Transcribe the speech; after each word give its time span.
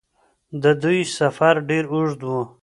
د 0.63 0.63
دوی 0.83 0.99
سفر 1.17 1.55
ډېر 1.69 1.83
اوږد 1.93 2.21
و. 2.25 2.31